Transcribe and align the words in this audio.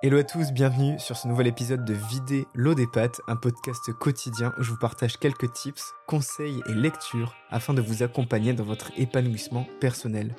Hello 0.00 0.16
à 0.16 0.22
tous, 0.22 0.52
bienvenue 0.52 0.96
sur 1.00 1.16
ce 1.16 1.26
nouvel 1.26 1.48
épisode 1.48 1.84
de 1.84 1.92
Vider 1.92 2.46
l'eau 2.54 2.76
des 2.76 2.86
pâtes, 2.86 3.20
un 3.26 3.34
podcast 3.34 3.92
quotidien 3.94 4.54
où 4.56 4.62
je 4.62 4.70
vous 4.70 4.78
partage 4.78 5.16
quelques 5.16 5.52
tips, 5.52 5.92
conseils 6.06 6.62
et 6.68 6.72
lectures 6.72 7.34
afin 7.50 7.74
de 7.74 7.82
vous 7.82 8.04
accompagner 8.04 8.52
dans 8.52 8.62
votre 8.62 8.92
épanouissement 8.96 9.66
personnel. 9.80 10.36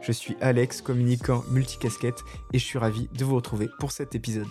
Je 0.00 0.12
suis 0.12 0.36
Alex, 0.40 0.80
communicant 0.80 1.42
multicasquette 1.50 2.22
et 2.52 2.60
je 2.60 2.64
suis 2.64 2.78
ravi 2.78 3.08
de 3.08 3.24
vous 3.24 3.34
retrouver 3.34 3.68
pour 3.80 3.90
cet 3.90 4.14
épisode. 4.14 4.46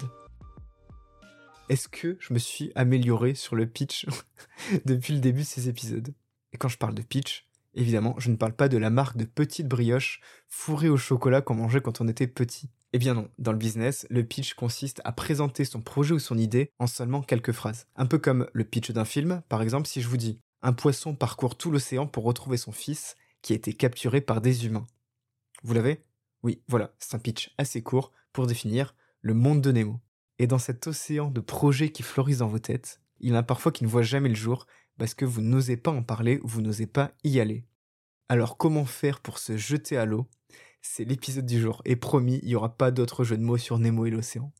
Est-ce 1.70 1.88
que 1.88 2.18
je 2.20 2.34
me 2.34 2.40
suis 2.40 2.74
amélioré 2.76 3.34
sur 3.34 3.56
le 3.56 3.66
pitch 3.66 4.08
depuis 4.86 5.14
le 5.14 5.22
début 5.22 5.44
de 5.44 5.46
ces 5.46 5.70
épisodes? 5.70 6.14
Et 6.52 6.58
quand 6.58 6.68
je 6.68 6.78
parle 6.78 6.96
de 6.96 7.02
pitch, 7.02 7.48
évidemment, 7.78 8.16
je 8.18 8.30
ne 8.30 8.36
parle 8.36 8.54
pas 8.54 8.68
de 8.68 8.78
la 8.78 8.90
marque 8.90 9.18
de 9.18 9.26
petites 9.26 9.68
brioches 9.68 10.20
fourrées 10.48 10.90
au 10.90 10.98
chocolat 10.98 11.42
qu'on 11.42 11.56
mangeait 11.56 11.82
quand 11.82 12.02
on 12.02 12.08
était 12.08 12.28
petit. 12.28 12.70
Eh 12.94 13.00
bien 13.00 13.14
non, 13.14 13.30
dans 13.38 13.52
le 13.52 13.58
business, 13.58 14.08
le 14.10 14.24
pitch 14.24 14.54
consiste 14.54 15.02
à 15.04 15.12
présenter 15.12 15.66
son 15.66 15.82
projet 15.82 16.14
ou 16.14 16.20
son 16.20 16.38
idée 16.38 16.72
en 16.80 16.88
seulement 16.88 17.22
quelques 17.22 17.52
phrases. 17.52 17.88
Un 17.96 18.06
peu 18.06 18.18
comme 18.18 18.48
le 18.54 18.64
pitch 18.64 18.92
d'un 18.92 19.06
film, 19.06 19.42
par 19.50 19.62
exemple 19.62 19.88
si 19.88 20.02
je 20.02 20.08
vous 20.08 20.18
dis 20.18 20.40
Un 20.62 20.74
poisson 20.74 21.16
parcourt 21.16 21.58
tout 21.58 21.72
l'océan 21.72 22.08
pour 22.08 22.24
retrouver 22.24 22.58
son 22.58 22.72
fils 22.72 23.16
qui 23.42 23.54
a 23.54 23.56
été 23.56 23.74
capturé 23.74 24.22
par 24.22 24.42
des 24.42 24.66
humains. 24.66 24.88
Vous 25.64 25.74
l'avez? 25.74 26.04
Oui, 26.44 26.62
voilà, 26.68 26.94
c'est 27.00 27.16
un 27.16 27.20
pitch 27.20 27.54
assez 27.58 27.82
court 27.82 28.12
pour 28.34 28.48
définir 28.48 28.96
le 29.22 29.34
monde 29.34 29.62
de 29.62 29.72
Nemo. 29.72 30.00
Et 30.40 30.48
dans 30.48 30.60
cet 30.60 30.88
océan 30.88 31.32
de 31.32 31.42
projets 31.42 31.90
qui 31.90 32.04
fleurissent 32.04 32.40
dans 32.40 32.48
vos 32.48 32.60
têtes, 32.60 33.02
il 33.20 33.30
y 33.30 33.32
en 33.32 33.36
a 33.36 33.44
parfois 33.44 33.72
qui 33.72 33.84
ne 33.84 33.90
voient 33.90 34.04
jamais 34.04 34.30
le 34.30 34.36
jour 34.36 34.68
parce 34.98 35.14
que 35.14 35.26
vous 35.26 35.42
n'osez 35.42 35.78
pas 35.78 35.92
en 35.92 36.04
parler 36.04 36.40
ou 36.44 36.48
vous 36.48 36.62
n'osez 36.62 36.88
pas 36.88 37.12
y 37.24 37.40
aller. 37.40 37.66
Alors 38.30 38.58
comment 38.58 38.84
faire 38.84 39.22
pour 39.22 39.40
se 39.40 39.56
jeter 39.56 39.96
à 39.96 40.06
l'eau? 40.06 40.28
C'est 40.82 41.06
l'épisode 41.06 41.46
du 41.46 41.62
jour. 41.62 41.82
Et 41.86 41.96
promis, 41.96 42.40
il 42.44 42.50
n'y 42.50 42.56
aura 42.56 42.76
pas 42.76 42.92
d'autres 42.92 43.24
jeux 43.24 43.38
de 43.38 43.44
mots 43.44 43.58
sur 43.58 43.80
Nemo 43.80 44.06
et 44.06 44.10
l'océan. 44.10 44.52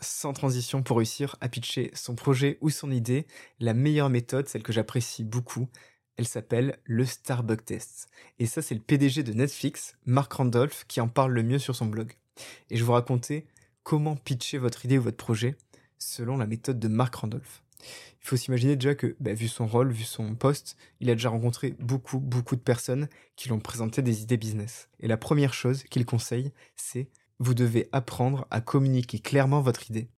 Sans 0.00 0.32
transition 0.32 0.82
pour 0.82 0.96
réussir 0.96 1.36
à 1.40 1.48
pitcher 1.48 1.92
son 1.94 2.16
projet 2.16 2.58
ou 2.62 2.70
son 2.70 2.90
idée, 2.90 3.28
la 3.60 3.74
meilleure 3.74 4.10
méthode, 4.10 4.48
celle 4.48 4.64
que 4.64 4.72
j'apprécie 4.72 5.22
beaucoup, 5.22 5.68
elle 6.16 6.26
s'appelle 6.26 6.78
le 6.82 7.04
Starbucks 7.04 7.64
Test. 7.64 8.08
Et 8.40 8.46
ça, 8.46 8.60
c'est 8.60 8.74
le 8.74 8.80
PDG 8.80 9.22
de 9.22 9.32
Netflix, 9.32 9.94
Mark 10.04 10.32
Randolph, 10.32 10.84
qui 10.88 11.00
en 11.00 11.08
parle 11.08 11.32
le 11.32 11.44
mieux 11.44 11.60
sur 11.60 11.76
son 11.76 11.86
blog. 11.86 12.14
Et 12.70 12.76
je 12.76 12.82
vous 12.82 12.92
raconter 12.92 13.46
comment 13.84 14.16
pitcher 14.16 14.58
votre 14.58 14.84
idée 14.84 14.98
ou 14.98 15.02
votre 15.02 15.16
projet 15.16 15.56
selon 15.98 16.36
la 16.36 16.46
méthode 16.48 16.80
de 16.80 16.88
Mark 16.88 17.14
Randolph. 17.14 17.62
Il 18.20 18.26
faut 18.26 18.36
s'imaginer 18.36 18.76
déjà 18.76 18.94
que, 18.94 19.16
bah, 19.20 19.34
vu 19.34 19.48
son 19.48 19.66
rôle, 19.66 19.92
vu 19.92 20.04
son 20.04 20.34
poste, 20.34 20.76
il 21.00 21.10
a 21.10 21.14
déjà 21.14 21.28
rencontré 21.28 21.74
beaucoup, 21.78 22.18
beaucoup 22.18 22.56
de 22.56 22.60
personnes 22.60 23.08
qui 23.36 23.48
lui 23.48 23.54
ont 23.54 23.60
présenté 23.60 24.02
des 24.02 24.22
idées 24.22 24.36
business. 24.36 24.88
Et 25.00 25.08
la 25.08 25.16
première 25.16 25.54
chose 25.54 25.82
qu'il 25.84 26.06
conseille, 26.06 26.52
c'est 26.76 27.08
vous 27.38 27.54
devez 27.54 27.88
apprendre 27.92 28.46
à 28.50 28.60
communiquer 28.60 29.18
clairement 29.18 29.60
votre 29.60 29.90
idée. 29.90 30.08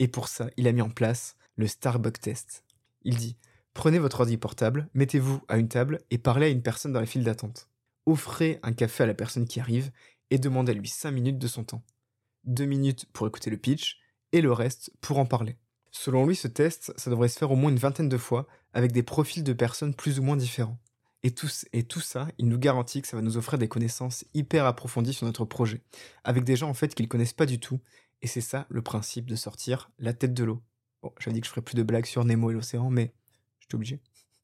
Et 0.00 0.08
pour 0.08 0.28
ça, 0.28 0.50
il 0.56 0.66
a 0.66 0.72
mis 0.72 0.82
en 0.82 0.90
place 0.90 1.36
le 1.56 1.66
Starbucks 1.66 2.20
Test. 2.20 2.64
Il 3.02 3.16
dit 3.16 3.36
Prenez 3.74 3.98
votre 3.98 4.20
ordi 4.20 4.36
portable, 4.36 4.88
mettez-vous 4.94 5.40
à 5.48 5.58
une 5.58 5.68
table 5.68 6.00
et 6.10 6.18
parlez 6.18 6.46
à 6.46 6.50
une 6.50 6.62
personne 6.62 6.92
dans 6.92 7.00
la 7.00 7.06
file 7.06 7.24
d'attente. 7.24 7.68
Offrez 8.06 8.60
un 8.62 8.72
café 8.72 9.02
à 9.02 9.06
la 9.06 9.14
personne 9.14 9.46
qui 9.46 9.60
arrive 9.60 9.90
et 10.30 10.38
demandez-lui 10.38 10.88
5 10.88 11.10
minutes 11.10 11.38
de 11.38 11.48
son 11.48 11.64
temps. 11.64 11.82
2 12.44 12.64
minutes 12.64 13.06
pour 13.12 13.26
écouter 13.26 13.50
le 13.50 13.56
pitch 13.56 13.98
et 14.32 14.40
le 14.40 14.52
reste 14.52 14.92
pour 15.00 15.18
en 15.18 15.26
parler. 15.26 15.56
Selon 15.96 16.26
lui, 16.26 16.34
ce 16.34 16.48
test, 16.48 16.92
ça 16.96 17.08
devrait 17.08 17.28
se 17.28 17.38
faire 17.38 17.52
au 17.52 17.56
moins 17.56 17.70
une 17.70 17.78
vingtaine 17.78 18.08
de 18.08 18.18
fois, 18.18 18.48
avec 18.72 18.90
des 18.90 19.04
profils 19.04 19.44
de 19.44 19.52
personnes 19.52 19.94
plus 19.94 20.18
ou 20.18 20.24
moins 20.24 20.36
différents. 20.36 20.76
Et 21.22 21.30
tout, 21.30 21.46
ça, 22.00 22.28
il 22.36 22.48
nous 22.48 22.58
garantit 22.58 23.00
que 23.00 23.06
ça 23.06 23.16
va 23.16 23.22
nous 23.22 23.36
offrir 23.36 23.60
des 23.60 23.68
connaissances 23.68 24.24
hyper 24.34 24.66
approfondies 24.66 25.14
sur 25.14 25.24
notre 25.24 25.44
projet, 25.44 25.82
avec 26.24 26.42
des 26.42 26.56
gens 26.56 26.68
en 26.68 26.74
fait 26.74 26.96
qu'ils 26.96 27.06
connaissent 27.06 27.32
pas 27.32 27.46
du 27.46 27.60
tout, 27.60 27.80
et 28.22 28.26
c'est 28.26 28.40
ça 28.40 28.66
le 28.70 28.82
principe 28.82 29.26
de 29.26 29.36
sortir 29.36 29.92
la 30.00 30.12
tête 30.12 30.34
de 30.34 30.42
l'eau. 30.42 30.60
Bon, 31.00 31.12
j'avais 31.20 31.32
dit 31.32 31.40
que 31.40 31.46
je 31.46 31.50
ferais 31.50 31.62
plus 31.62 31.76
de 31.76 31.84
blagues 31.84 32.06
sur 32.06 32.24
Nemo 32.24 32.50
et 32.50 32.54
l'océan, 32.54 32.90
mais 32.90 33.14
je 33.60 33.66
suis 33.66 33.76
obligé. 33.76 34.00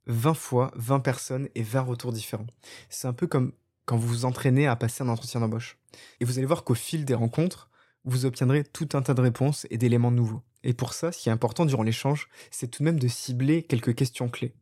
20 0.06 0.34
fois, 0.34 0.70
20 0.76 1.00
personnes 1.00 1.48
et 1.56 1.64
20 1.64 1.80
retours 1.80 2.12
différents. 2.12 2.46
C'est 2.88 3.08
un 3.08 3.12
peu 3.12 3.26
comme 3.26 3.52
quand 3.86 3.96
vous 3.96 4.08
vous 4.08 4.24
entraînez 4.24 4.68
à 4.68 4.76
passer 4.76 5.02
un 5.02 5.08
entretien 5.08 5.40
d'embauche. 5.40 5.78
Et 6.20 6.24
vous 6.24 6.38
allez 6.38 6.46
voir 6.46 6.62
qu'au 6.62 6.74
fil 6.74 7.04
des 7.04 7.14
rencontres, 7.14 7.70
vous 8.04 8.24
obtiendrez 8.24 8.62
tout 8.62 8.88
un 8.92 9.02
tas 9.02 9.14
de 9.14 9.20
réponses 9.20 9.66
et 9.68 9.78
d'éléments 9.78 10.12
nouveaux. 10.12 10.42
Et 10.62 10.74
pour 10.74 10.92
ça, 10.92 11.12
ce 11.12 11.18
qui 11.18 11.28
est 11.28 11.32
important 11.32 11.64
durant 11.64 11.82
l'échange, 11.82 12.28
c'est 12.50 12.68
tout 12.68 12.82
de 12.82 12.84
même 12.84 13.00
de 13.00 13.08
cibler 13.08 13.62
quelques 13.62 13.94
questions 13.94 14.28
clés. 14.28 14.54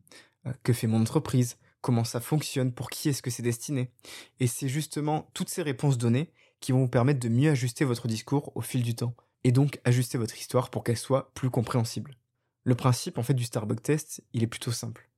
Euh, 0.45 0.53
que 0.63 0.73
fait 0.73 0.87
mon 0.87 1.01
entreprise? 1.01 1.57
Comment 1.81 2.03
ça 2.03 2.19
fonctionne? 2.19 2.73
Pour 2.73 2.89
qui 2.89 3.09
est-ce 3.09 3.21
que 3.21 3.29
c'est 3.29 3.43
destiné? 3.43 3.91
Et 4.39 4.47
c'est 4.47 4.69
justement 4.69 5.29
toutes 5.33 5.49
ces 5.49 5.61
réponses 5.61 5.97
données 5.97 6.31
qui 6.59 6.71
vont 6.71 6.79
vous 6.79 6.89
permettre 6.89 7.19
de 7.19 7.29
mieux 7.29 7.51
ajuster 7.51 7.85
votre 7.85 8.07
discours 8.07 8.51
au 8.55 8.61
fil 8.61 8.83
du 8.83 8.95
temps, 8.95 9.15
et 9.43 9.51
donc 9.51 9.79
ajuster 9.85 10.17
votre 10.17 10.37
histoire 10.37 10.69
pour 10.69 10.83
qu'elle 10.83 10.97
soit 10.97 11.31
plus 11.33 11.49
compréhensible. 11.49 12.17
Le 12.63 12.75
principe 12.75 13.17
en 13.17 13.23
fait 13.23 13.33
du 13.33 13.45
Starbucks 13.45 13.81
test, 13.81 14.21
il 14.33 14.43
est 14.43 14.47
plutôt 14.47 14.73
simple. 14.73 15.09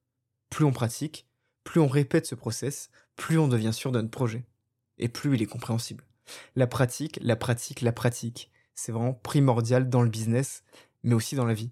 Plus 0.52 0.66
on 0.66 0.72
pratique, 0.72 1.28
plus 1.64 1.82
on 1.82 1.88
répète 1.88 2.28
ce 2.28 2.36
process, 2.36 2.92
plus 3.16 3.40
on 3.40 3.48
devient 3.48 3.74
sûr 3.74 3.92
de 3.92 4.00
notre 4.00 4.12
projet, 4.12 4.46
et 5.00 5.10
plus 5.10 5.34
il 5.34 5.42
est 5.42 5.48
compréhensible. 5.48 6.06
La 6.56 6.68
pratique, 6.68 7.18
la 7.22 7.36
pratique, 7.36 7.82
la 7.82 7.92
pratique 7.92 8.52
c'est 8.74 8.92
vraiment 8.92 9.14
primordial 9.14 9.90
dans 9.90 10.02
le 10.02 10.10
business, 10.10 10.64
mais 11.04 11.14
aussi 11.14 11.36
dans 11.36 11.46
la 11.46 11.54
vie. 11.54 11.72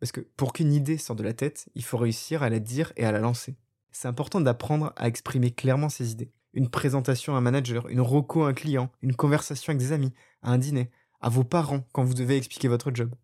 Parce 0.00 0.12
que 0.12 0.20
pour 0.20 0.52
qu'une 0.52 0.72
idée 0.72 0.98
sorte 0.98 1.18
de 1.18 1.24
la 1.24 1.32
tête, 1.32 1.68
il 1.74 1.84
faut 1.84 1.98
réussir 1.98 2.42
à 2.42 2.50
la 2.50 2.60
dire 2.60 2.92
et 2.96 3.04
à 3.04 3.12
la 3.12 3.18
lancer. 3.18 3.56
C'est 3.90 4.08
important 4.08 4.40
d'apprendre 4.40 4.92
à 4.96 5.08
exprimer 5.08 5.50
clairement 5.50 5.88
ses 5.88 6.12
idées. 6.12 6.30
Une 6.52 6.68
présentation 6.68 7.34
à 7.34 7.38
un 7.38 7.40
manager, 7.40 7.88
une 7.88 8.00
reco 8.00 8.44
à 8.44 8.48
un 8.48 8.54
client, 8.54 8.90
une 9.02 9.14
conversation 9.14 9.70
avec 9.70 9.80
des 9.80 9.92
amis, 9.92 10.12
à 10.42 10.52
un 10.52 10.58
dîner, 10.58 10.90
à 11.20 11.28
vos 11.28 11.44
parents 11.44 11.84
quand 11.92 12.04
vous 12.04 12.14
devez 12.14 12.36
expliquer 12.36 12.68
votre 12.68 12.94
job. 12.94 13.14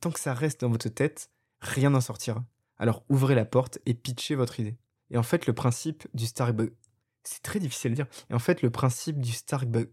Tant 0.00 0.10
que 0.10 0.20
ça 0.20 0.34
reste 0.34 0.60
dans 0.60 0.70
votre 0.70 0.88
tête, 0.88 1.30
rien 1.60 1.90
n'en 1.90 2.00
sortira. 2.00 2.44
Alors 2.78 3.04
ouvrez 3.08 3.34
la 3.34 3.46
porte 3.46 3.78
et 3.86 3.94
pitchez 3.94 4.34
votre 4.34 4.60
idée. 4.60 4.76
Et 5.10 5.16
en 5.16 5.22
fait, 5.22 5.46
le 5.46 5.54
principe 5.54 6.06
du 6.14 6.26
Starbucks... 6.26 6.74
C'est 7.24 7.42
très 7.42 7.58
difficile 7.58 7.92
à 7.92 7.94
dire. 7.94 8.06
Et 8.30 8.34
en 8.34 8.38
fait, 8.38 8.62
le 8.62 8.70
principe 8.70 9.20
du 9.20 9.32
Starbucks... 9.32 9.90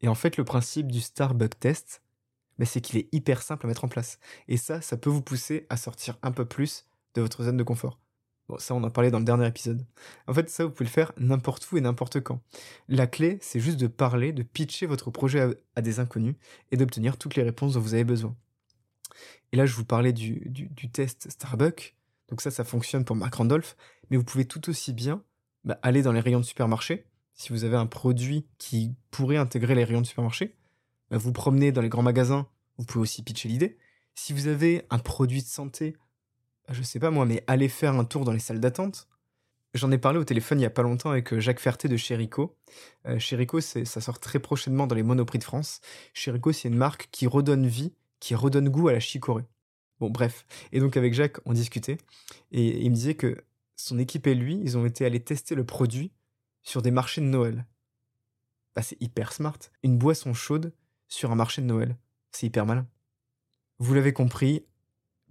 Et 0.00 0.08
en 0.08 0.14
fait, 0.14 0.36
le 0.36 0.44
principe 0.44 0.90
du 0.90 1.00
Starbucks 1.00 1.58
test, 1.58 2.02
bah, 2.58 2.66
c'est 2.66 2.80
qu'il 2.80 2.98
est 2.98 3.08
hyper 3.12 3.42
simple 3.42 3.66
à 3.66 3.68
mettre 3.68 3.84
en 3.84 3.88
place. 3.88 4.18
Et 4.48 4.56
ça, 4.56 4.80
ça 4.80 4.96
peut 4.96 5.10
vous 5.10 5.22
pousser 5.22 5.66
à 5.70 5.76
sortir 5.76 6.16
un 6.22 6.32
peu 6.32 6.44
plus 6.44 6.86
de 7.14 7.22
votre 7.22 7.44
zone 7.44 7.56
de 7.56 7.62
confort. 7.62 7.98
Bon, 8.48 8.58
ça, 8.58 8.74
on 8.74 8.82
en 8.82 8.90
parlait 8.90 9.10
dans 9.10 9.18
le 9.18 9.24
dernier 9.24 9.46
épisode. 9.46 9.84
En 10.26 10.32
fait, 10.32 10.48
ça, 10.48 10.64
vous 10.64 10.70
pouvez 10.70 10.86
le 10.86 10.90
faire 10.90 11.12
n'importe 11.18 11.70
où 11.70 11.76
et 11.76 11.80
n'importe 11.80 12.20
quand. 12.20 12.40
La 12.88 13.06
clé, 13.06 13.38
c'est 13.42 13.60
juste 13.60 13.78
de 13.78 13.86
parler, 13.86 14.32
de 14.32 14.42
pitcher 14.42 14.86
votre 14.86 15.10
projet 15.10 15.54
à, 15.76 15.82
des 15.82 16.00
inconnus 16.00 16.34
et 16.70 16.76
d'obtenir 16.76 17.18
toutes 17.18 17.34
les 17.34 17.42
réponses 17.42 17.74
dont 17.74 17.80
vous 17.80 17.94
avez 17.94 18.04
besoin. 18.04 18.34
Et 19.52 19.56
là, 19.56 19.66
je 19.66 19.74
vous 19.74 19.84
parlais 19.84 20.12
du, 20.12 20.70
test 20.92 21.30
Starbucks. 21.30 21.94
Donc 22.28 22.40
ça, 22.40 22.50
ça 22.50 22.64
fonctionne 22.64 23.04
pour 23.04 23.16
Mark 23.16 23.34
Randolph. 23.34 23.76
Mais 24.10 24.16
vous 24.16 24.24
pouvez 24.24 24.46
tout 24.46 24.70
aussi 24.70 24.94
bien 24.94 25.22
bah, 25.64 25.78
aller 25.82 26.00
dans 26.00 26.12
les 26.12 26.20
rayons 26.20 26.40
de 26.40 26.44
supermarché 26.44 27.04
si 27.38 27.52
vous 27.52 27.64
avez 27.64 27.76
un 27.76 27.86
produit 27.86 28.44
qui 28.58 28.94
pourrait 29.10 29.36
intégrer 29.36 29.74
les 29.76 29.84
rayons 29.84 30.00
de 30.00 30.06
supermarché, 30.06 30.56
bah, 31.10 31.16
vous 31.18 31.32
promenez 31.32 31.72
dans 31.72 31.80
les 31.80 31.88
grands 31.88 32.02
magasins, 32.02 32.48
vous 32.76 32.84
pouvez 32.84 33.02
aussi 33.02 33.22
pitcher 33.22 33.48
l'idée. 33.48 33.78
Si 34.16 34.32
vous 34.32 34.48
avez 34.48 34.84
un 34.90 34.98
produit 34.98 35.40
de 35.40 35.46
santé, 35.46 35.96
bah, 36.66 36.74
je 36.74 36.82
sais 36.82 36.98
pas 36.98 37.10
moi, 37.10 37.24
mais 37.24 37.44
allez 37.46 37.68
faire 37.68 37.94
un 37.94 38.04
tour 38.04 38.24
dans 38.24 38.32
les 38.32 38.40
salles 38.40 38.60
d'attente. 38.60 39.08
J'en 39.72 39.92
ai 39.92 39.98
parlé 39.98 40.18
au 40.18 40.24
téléphone 40.24 40.58
il 40.58 40.64
y 40.64 40.66
a 40.66 40.70
pas 40.70 40.82
longtemps 40.82 41.10
avec 41.10 41.32
euh, 41.32 41.40
Jacques 41.40 41.60
Ferté 41.60 41.86
de 41.86 41.96
Chérico. 41.96 42.56
Euh, 43.06 43.20
Chérico, 43.20 43.60
ça 43.60 43.84
sort 43.84 44.18
très 44.18 44.40
prochainement 44.40 44.88
dans 44.88 44.96
les 44.96 45.04
Monoprix 45.04 45.38
de 45.38 45.44
France. 45.44 45.80
Chérico, 46.14 46.52
c'est 46.52 46.68
une 46.68 46.76
marque 46.76 47.08
qui 47.12 47.28
redonne 47.28 47.66
vie, 47.66 47.92
qui 48.18 48.34
redonne 48.34 48.68
goût 48.68 48.88
à 48.88 48.92
la 48.92 49.00
chicorée. 49.00 49.44
Bon, 50.00 50.10
bref. 50.10 50.44
Et 50.72 50.80
donc 50.80 50.96
avec 50.96 51.14
Jacques, 51.14 51.38
on 51.44 51.52
discutait 51.52 51.98
et 52.50 52.82
il 52.82 52.90
me 52.90 52.94
disait 52.96 53.14
que 53.14 53.44
son 53.76 53.98
équipe 53.98 54.26
et 54.26 54.34
lui, 54.34 54.60
ils 54.64 54.76
ont 54.76 54.86
été 54.86 55.04
allés 55.04 55.20
tester 55.20 55.54
le 55.54 55.64
produit 55.64 56.10
sur 56.68 56.82
des 56.82 56.90
marchés 56.90 57.22
de 57.22 57.26
Noël. 57.26 57.66
Bah, 58.76 58.82
c'est 58.82 59.00
hyper 59.00 59.32
smart. 59.32 59.58
Une 59.82 59.96
boisson 59.96 60.34
chaude 60.34 60.74
sur 61.08 61.32
un 61.32 61.34
marché 61.34 61.62
de 61.62 61.66
Noël. 61.66 61.96
C'est 62.30 62.46
hyper 62.46 62.66
malin. 62.66 62.86
Vous 63.78 63.94
l'avez 63.94 64.12
compris, 64.12 64.66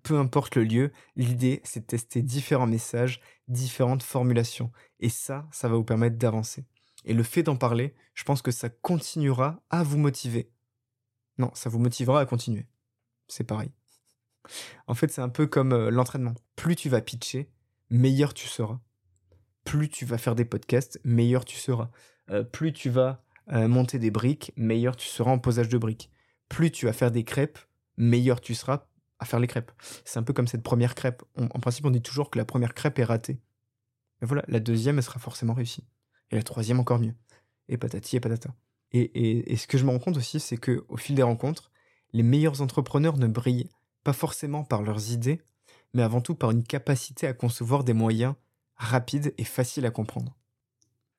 peu 0.02 0.18
importe 0.18 0.56
le 0.56 0.64
lieu, 0.64 0.92
l'idée 1.16 1.62
c'est 1.64 1.82
de 1.82 1.86
tester 1.86 2.24
différents 2.24 2.66
messages, 2.66 3.22
différentes 3.48 4.02
formulations. 4.02 4.72
Et 5.00 5.10
ça, 5.10 5.48
ça 5.52 5.70
va 5.70 5.76
vous 5.76 5.84
permettre 5.84 6.18
d'avancer. 6.18 6.66
Et 7.06 7.14
le 7.14 7.24
fait 7.24 7.44
d'en 7.44 7.56
parler, 7.56 7.94
je 8.16 8.24
pense 8.24 8.42
que 8.42 8.52
ça 8.52 8.70
continuera 8.70 9.62
à 9.70 9.84
vous 9.84 10.00
motiver. 10.00 10.52
Non, 11.38 11.52
ça 11.54 11.70
vous 11.70 11.80
motivera 11.80 12.20
à 12.20 12.26
continuer. 12.26 12.66
C'est 13.28 13.44
pareil. 13.44 13.72
En 14.88 14.96
fait, 14.96 15.12
c'est 15.12 15.22
un 15.22 15.30
peu 15.30 15.46
comme 15.46 15.74
euh, 15.74 15.92
l'entraînement. 15.92 16.34
Plus 16.56 16.76
tu 16.76 16.90
vas 16.90 17.02
pitcher, 17.02 17.52
meilleur 17.92 18.34
tu 18.34 18.48
seras 18.48 18.80
plus 19.68 19.90
tu 19.90 20.06
vas 20.06 20.18
faire 20.18 20.34
des 20.34 20.46
podcasts, 20.46 20.98
meilleur 21.04 21.44
tu 21.44 21.58
seras. 21.58 21.90
Euh, 22.30 22.44
plus 22.44 22.72
tu 22.72 22.90
vas 22.90 23.22
euh, 23.52 23.68
monter 23.68 24.00
des 24.00 24.12
briques, 24.12 24.54
meilleur 24.56 24.96
tu 24.96 25.10
seras 25.10 25.30
en 25.30 25.40
posage 25.40 25.68
de 25.68 25.78
briques. 25.78 26.10
Plus 26.48 26.72
tu 26.72 26.86
vas 26.86 26.94
faire 26.94 27.12
des 27.12 27.26
crêpes, 27.26 27.60
meilleur 27.98 28.40
tu 28.40 28.56
seras 28.56 28.88
à 29.20 29.26
faire 29.26 29.42
les 29.42 29.48
crêpes. 29.48 29.74
C'est 30.06 30.20
un 30.20 30.24
peu 30.24 30.32
comme 30.32 30.48
cette 30.48 30.64
première 30.64 30.96
crêpe. 30.96 31.22
en 31.36 31.60
principe, 31.60 31.86
on 31.86 31.92
dit 31.92 32.02
toujours 32.02 32.30
que 32.30 32.38
la 32.38 32.46
première 32.46 32.74
crêpe 32.74 32.98
est 32.98 33.04
ratée. 33.04 33.42
Mais 34.22 34.28
voilà, 34.28 34.46
la 34.48 34.62
deuxième, 34.62 35.00
elle 35.00 35.04
sera 35.04 35.20
forcément 35.20 35.54
réussie. 35.54 35.84
Et 36.32 36.38
la 36.38 36.44
troisième, 36.44 36.80
encore 36.80 37.00
mieux. 37.00 37.16
Et 37.68 37.78
patati 37.78 38.16
et 38.16 38.20
patata. 38.22 38.56
Et, 38.94 39.52
et, 39.52 39.58
ce 39.58 39.68
que 39.68 39.78
je 39.78 39.84
me 39.84 39.90
rends 39.90 40.00
compte 40.00 40.16
aussi, 40.16 40.40
c'est 40.40 40.56
que 40.56 40.86
au 40.88 40.96
fil 40.96 41.14
des 41.14 41.24
rencontres, 41.24 41.74
les 42.14 42.24
meilleurs 42.24 42.62
entrepreneurs 42.62 43.18
ne 43.18 43.28
brillent 43.28 43.70
pas 44.06 44.14
forcément 44.14 44.64
par 44.64 44.82
leurs 44.82 45.12
idées, 45.12 45.42
mais 45.94 46.04
avant 46.04 46.22
tout 46.22 46.36
par 46.36 46.52
une 46.52 46.64
capacité 46.64 47.28
à 47.28 47.34
concevoir 47.34 47.84
des 47.84 47.92
moyens 47.92 48.36
rapides 48.78 49.34
et 49.38 49.44
faciles 49.44 49.86
à 49.86 49.92
comprendre. 49.92 50.36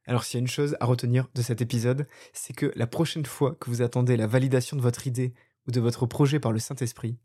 Alors 0.06 0.24
s'il 0.24 0.38
y 0.38 0.40
a 0.40 0.42
une 0.42 0.48
chose 0.48 0.76
à 0.80 0.86
retenir 0.86 1.28
de 1.34 1.42
cet 1.42 1.60
épisode, 1.60 2.08
c'est 2.32 2.54
que 2.54 2.72
la 2.76 2.86
prochaine 2.86 3.26
fois 3.26 3.54
que 3.56 3.68
vous 3.68 3.82
attendez 3.82 4.16
la 4.16 4.26
validation 4.26 4.76
de 4.76 4.82
votre 4.82 5.06
idée 5.06 5.34
ou 5.66 5.70
de 5.70 5.80
votre 5.80 6.06
projet 6.06 6.40
par 6.40 6.52
le 6.52 6.58
Saint-Esprit, 6.58 7.18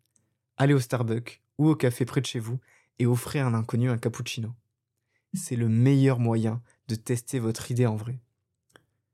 allez 0.58 0.74
au 0.74 0.80
Starbucks 0.80 1.42
ou 1.58 1.70
au 1.70 1.76
café 1.76 2.04
près 2.04 2.20
de 2.20 2.26
chez 2.26 2.40
vous 2.40 2.60
et 3.00 3.06
offrez 3.06 3.40
à 3.40 3.48
un 3.48 3.54
inconnu 3.54 3.90
un 3.90 3.98
cappuccino. 3.98 4.54
C'est 5.34 5.56
le 5.56 5.70
meilleur 5.70 6.20
moyen 6.20 6.62
de 6.90 6.96
tester 6.96 7.40
votre 7.40 7.72
idée 7.72 7.86
en 7.86 7.96
vrai. 7.96 8.20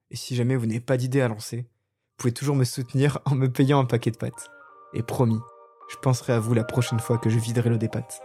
Et 0.10 0.16
si 0.16 0.36
jamais 0.36 0.56
vous 0.56 0.66
n'avez 0.66 0.80
pas 0.80 0.98
d'idée 0.98 1.22
à 1.22 1.28
lancer, 1.28 1.58
vous 1.58 2.16
pouvez 2.18 2.34
toujours 2.34 2.56
me 2.56 2.66
soutenir 2.66 3.20
en 3.26 3.36
me 3.36 3.52
payant 3.52 3.80
un 3.80 3.86
paquet 3.86 4.12
de 4.12 4.18
pâtes. 4.18 4.50
Et 4.94 5.04
promis, 5.04 5.40
je 5.90 5.98
penserai 5.98 6.34
à 6.34 6.40
vous 6.40 6.54
la 6.54 6.64
prochaine 6.64 7.00
fois 7.00 7.20
que 7.20 7.30
je 7.30 7.40
viderai 7.40 7.70
l'eau 7.70 7.78
des 7.78 7.88
pâtes. 7.88 8.22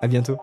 À 0.00 0.08
bientôt! 0.08 0.38